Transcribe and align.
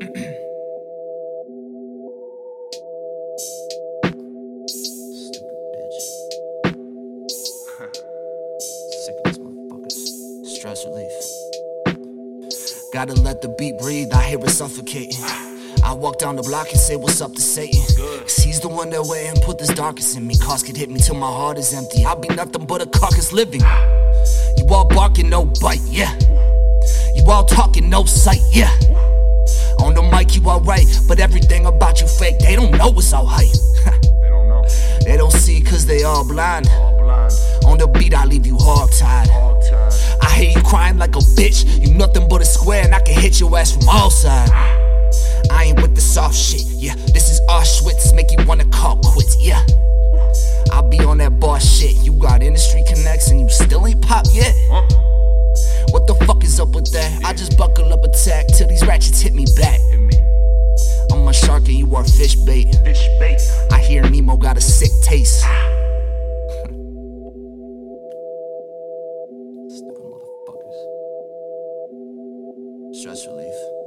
Stress 0.00 0.14
relief. 10.86 11.12
Gotta 12.94 13.12
let 13.20 13.42
the 13.42 13.54
beat 13.58 13.78
breathe, 13.78 14.10
I 14.14 14.22
hear 14.22 14.38
it 14.38 14.48
suffocating. 14.48 15.22
I 15.84 15.92
walk 15.92 16.18
down 16.18 16.36
the 16.36 16.42
block 16.42 16.70
and 16.70 16.80
say, 16.80 16.96
What's 16.96 17.20
up 17.20 17.34
to 17.34 17.42
Satan? 17.42 17.82
Cause 18.20 18.36
he's 18.36 18.60
the 18.60 18.68
one 18.68 18.88
that 18.90 19.04
went 19.04 19.28
and 19.28 19.42
put 19.42 19.58
this 19.58 19.68
darkness 19.68 20.16
in 20.16 20.26
me. 20.26 20.34
Casket 20.36 20.78
hit 20.78 20.88
me 20.88 21.00
till 21.00 21.16
my 21.16 21.26
heart 21.26 21.58
is 21.58 21.74
empty. 21.74 22.06
I'll 22.06 22.18
be 22.18 22.28
nothing 22.28 22.64
but 22.64 22.80
a 22.80 22.86
carcass 22.86 23.34
living. 23.34 23.60
You 24.56 24.66
all 24.70 24.88
barking, 24.88 25.28
no 25.28 25.44
bite, 25.60 25.82
yeah. 25.84 26.18
You 27.14 27.24
all 27.26 27.44
talking, 27.44 27.90
no 27.90 28.04
sight, 28.04 28.40
yeah. 28.50 28.74
On 29.82 29.94
the 29.94 30.02
mic, 30.02 30.36
you 30.36 30.42
alright, 30.48 30.86
but 31.08 31.20
everything 31.20 31.66
about 31.66 32.00
you 32.00 32.06
fake. 32.06 32.38
They 32.38 32.56
don't 32.56 32.72
know 32.76 32.92
it's 32.96 33.12
all 33.12 33.26
hype. 33.26 33.48
They 34.20 34.28
don't 34.28 34.48
know. 34.48 34.64
they 35.04 35.16
don't 35.16 35.32
see 35.32 35.60
cause 35.60 35.86
they 35.86 36.04
all 36.04 36.26
blind. 36.26 36.68
All 36.68 36.98
blind. 36.98 37.32
On 37.64 37.78
the 37.78 37.88
beat, 37.88 38.14
I 38.14 38.24
leave 38.26 38.46
you 38.46 38.56
hog 38.58 38.90
tied. 38.92 39.28
I 40.22 40.30
hear 40.34 40.50
you 40.50 40.62
crying 40.62 40.98
like 40.98 41.16
a 41.16 41.20
bitch. 41.20 41.64
You 41.80 41.94
nothing 41.94 42.28
but 42.28 42.42
a 42.42 42.44
square, 42.44 42.84
and 42.84 42.94
I 42.94 43.00
can 43.00 43.18
hit 43.18 43.40
your 43.40 43.56
ass 43.58 43.72
from 43.72 43.88
all 43.88 44.10
sides. 44.10 44.50
I 45.50 45.64
ain't 45.64 45.82
with 45.82 45.94
the 45.94 46.00
soft 46.00 46.36
shit, 46.36 46.62
yeah. 46.62 46.94
This 47.12 47.30
is 47.30 47.40
Auschwitz, 47.48 48.14
make 48.14 48.30
you 48.30 48.44
wanna 48.46 48.66
call 48.66 48.96
quits, 48.98 49.36
yeah. 49.40 49.64
I'll 50.72 50.88
be 50.88 51.00
on 51.00 51.18
that 51.18 51.40
boss 51.40 51.64
shit. 51.64 51.96
You 52.04 52.12
got 52.12 52.42
industry 52.42 52.84
connects 52.86 53.30
and 53.30 53.40
you 53.40 53.48
still 53.48 53.86
ain't 53.86 54.00
pop 54.02 54.26
yet. 54.32 54.54
Huh? 54.70 54.99
With 56.80 56.92
that? 56.92 57.24
I 57.24 57.32
just 57.32 57.56
buckle 57.58 57.92
up 57.92 58.02
attack 58.04 58.46
till 58.48 58.68
these 58.68 58.86
ratchets 58.86 59.20
hit 59.20 59.34
me 59.34 59.44
back. 59.56 59.80
I'm 61.12 61.26
a 61.28 61.32
shark 61.32 61.64
and 61.68 61.76
you 61.76 61.94
are 61.96 62.04
fish 62.04 62.34
bait. 62.36 62.74
Fish 62.84 63.06
bait. 63.18 63.40
I 63.70 63.80
hear 63.80 64.02
Nemo 64.08 64.36
got 64.36 64.56
a 64.56 64.60
sick 64.60 64.90
taste. 65.02 65.42
Ah. 65.44 65.68
Stupid 69.68 70.04
motherfuckers. 70.12 70.78
Stress 72.94 73.26
relief. 73.26 73.79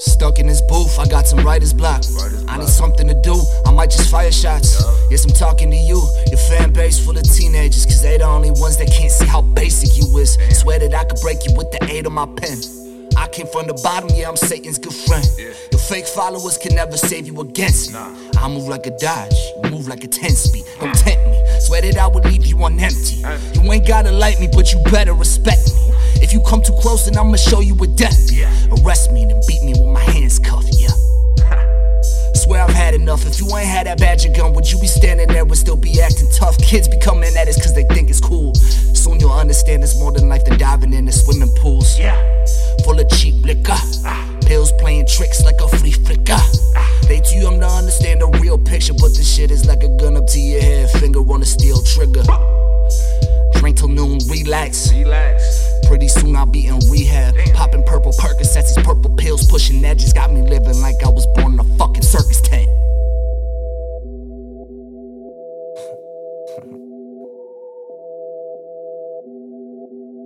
Stuck 0.00 0.38
in 0.38 0.46
this 0.46 0.62
booth, 0.62 0.98
I 0.98 1.06
got 1.06 1.26
some 1.26 1.40
writer's 1.44 1.74
block. 1.74 2.02
Writer's 2.14 2.46
I 2.48 2.56
need 2.56 2.68
something 2.68 3.06
to 3.06 3.14
do, 3.20 3.38
I 3.66 3.70
might 3.70 3.90
just 3.90 4.10
fire 4.10 4.32
shots. 4.32 4.80
Yeah. 4.80 5.08
Yes, 5.10 5.24
I'm 5.26 5.32
talking 5.32 5.70
to 5.70 5.76
you, 5.76 6.02
your 6.26 6.38
fan 6.38 6.72
base 6.72 6.98
full 7.04 7.18
of 7.18 7.22
teenagers, 7.22 7.84
cause 7.84 8.00
they 8.00 8.16
the 8.16 8.24
only 8.24 8.50
ones 8.50 8.78
that 8.78 8.90
can't 8.90 9.12
see 9.12 9.26
how 9.26 9.42
basic 9.42 9.98
you 9.98 10.16
is. 10.16 10.38
Swear 10.58 10.78
that 10.78 10.94
I 10.94 11.04
could 11.04 11.20
break 11.20 11.44
you 11.46 11.54
with 11.54 11.70
the 11.70 11.86
aid 11.90 12.06
of 12.06 12.12
my 12.12 12.24
pen. 12.24 12.89
I 13.20 13.28
came 13.28 13.46
from 13.46 13.66
the 13.66 13.74
bottom, 13.84 14.08
yeah, 14.14 14.30
I'm 14.30 14.36
Satan's 14.36 14.78
good 14.78 14.94
friend. 14.94 15.26
Yeah. 15.36 15.52
Your 15.70 15.78
fake 15.78 16.06
followers 16.06 16.56
can 16.56 16.74
never 16.74 16.96
save 16.96 17.26
you 17.26 17.38
against 17.42 17.92
me. 17.92 17.98
Nah. 17.98 18.40
I 18.40 18.48
move 18.48 18.66
like 18.66 18.86
a 18.86 18.96
Dodge, 18.96 19.36
you 19.62 19.70
move 19.70 19.88
like 19.88 20.02
a 20.04 20.08
10 20.08 20.30
speed. 20.30 20.64
Don't 20.80 20.94
tempt 20.94 21.26
me. 21.28 21.60
Swear 21.60 21.82
that 21.82 21.98
I 21.98 22.06
would 22.06 22.24
leave 22.24 22.46
you 22.46 22.56
on 22.64 22.80
empty. 22.80 23.22
Empty. 23.22 23.60
You 23.60 23.72
ain't 23.72 23.86
gotta 23.86 24.10
like 24.10 24.40
me, 24.40 24.48
but 24.50 24.72
you 24.72 24.82
better 24.84 25.12
respect 25.12 25.68
me. 25.68 25.92
If 26.24 26.32
you 26.32 26.40
come 26.48 26.62
too 26.62 26.72
close, 26.80 27.04
then 27.04 27.18
I'ma 27.18 27.36
show 27.36 27.60
you 27.60 27.76
a 27.76 27.86
death. 27.88 28.32
Yeah. 28.32 28.48
Arrest 28.80 29.12
me, 29.12 29.26
then 29.26 29.38
beat 29.46 29.62
me 29.64 29.74
with 29.76 29.92
my 29.92 30.00
hands 30.00 30.38
cuffed, 30.38 30.72
yeah. 30.80 30.88
Swear 32.32 32.64
I've 32.64 32.72
had 32.72 32.94
enough. 32.94 33.26
If 33.26 33.38
you 33.38 33.54
ain't 33.54 33.68
had 33.68 33.86
that 33.86 34.00
badger 34.00 34.32
gun, 34.32 34.54
would 34.54 34.72
you 34.72 34.80
be 34.80 34.86
standing 34.86 35.28
there 35.28 35.42
and 35.42 35.58
still 35.58 35.76
be 35.76 36.00
acting 36.00 36.30
tough? 36.32 36.56
Kids 36.56 36.88
be 36.88 36.96
coming 36.98 37.36
at 37.36 37.48
us 37.48 37.60
cause 37.60 37.74
they 37.74 37.84
think 37.84 38.08
it's 38.08 38.20
cool. 38.20 38.54
Soon 38.54 39.20
you'll 39.20 39.30
understand 39.32 39.82
it's 39.82 39.98
more 39.98 40.10
than 40.10 40.30
life 40.30 40.46
than 40.46 40.56
diving 40.56 40.94
in 40.94 41.04
the 41.04 41.12
swimming 41.12 41.54
pools. 41.56 41.98
Yeah. 41.98 42.16
Full 42.84 42.98
of 42.98 43.08
cheap 43.10 43.34
liquor. 43.44 43.76
Pills 44.46 44.72
playing 44.72 45.06
tricks 45.06 45.44
like 45.44 45.60
a 45.60 45.68
free 45.68 45.92
flicker. 45.92 46.38
They 47.06 47.20
too 47.20 47.38
young 47.38 47.60
to 47.60 47.66
understand 47.66 48.20
the 48.20 48.28
real 48.40 48.58
picture, 48.58 48.94
but 48.94 49.14
this 49.14 49.34
shit 49.34 49.50
is 49.50 49.66
like 49.66 49.82
a 49.82 49.88
gun 49.96 50.16
up 50.16 50.26
to 50.28 50.40
your 50.40 50.60
head, 50.60 50.90
finger 50.90 51.20
on 51.20 51.40
the 51.40 51.46
steel 51.46 51.82
trigger. 51.82 52.22
Drink 53.60 53.76
till 53.76 53.88
noon, 53.88 54.18
relax. 54.28 54.92
Relax. 54.92 55.68
Pretty 55.86 56.08
soon 56.08 56.36
I'll 56.36 56.46
be 56.46 56.66
in 56.66 56.78
rehab. 56.90 57.34
Popping 57.54 57.82
purple 57.84 58.12
Percocets, 58.12 58.74
these 58.74 58.84
purple 58.84 59.14
pills, 59.16 59.50
pushing 59.50 59.84
edges. 59.84 60.12
Got 60.12 60.32
me 60.32 60.42
living 60.42 60.80
like 60.80 61.02
I 61.04 61.08
was 61.08 61.26
born 61.34 61.54
in 61.54 61.60
a 61.60 61.64
fucking 61.76 62.02
circus 62.02 62.40
tent. 62.40 62.64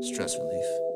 Stress 0.04 0.36
relief. 0.38 0.93